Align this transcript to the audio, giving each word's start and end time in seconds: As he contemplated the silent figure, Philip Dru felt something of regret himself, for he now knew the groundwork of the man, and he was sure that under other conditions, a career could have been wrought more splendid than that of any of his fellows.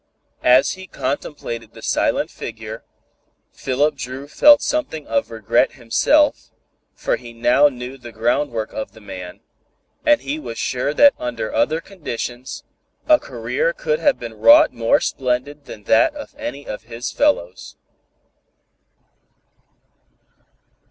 As 0.41 0.71
he 0.71 0.87
contemplated 0.87 1.73
the 1.73 1.83
silent 1.83 2.31
figure, 2.31 2.83
Philip 3.51 3.93
Dru 3.93 4.27
felt 4.27 4.63
something 4.63 5.05
of 5.05 5.29
regret 5.29 5.73
himself, 5.73 6.49
for 6.95 7.17
he 7.17 7.33
now 7.33 7.67
knew 7.69 7.99
the 7.99 8.11
groundwork 8.11 8.73
of 8.73 8.93
the 8.93 8.99
man, 8.99 9.41
and 10.03 10.21
he 10.21 10.39
was 10.39 10.57
sure 10.57 10.91
that 10.95 11.13
under 11.19 11.53
other 11.53 11.81
conditions, 11.81 12.63
a 13.07 13.19
career 13.19 13.73
could 13.73 13.99
have 13.99 14.17
been 14.17 14.33
wrought 14.33 14.73
more 14.73 14.99
splendid 15.01 15.65
than 15.65 15.83
that 15.83 16.15
of 16.15 16.33
any 16.35 16.65
of 16.65 16.85
his 16.85 17.11
fellows. 17.11 17.77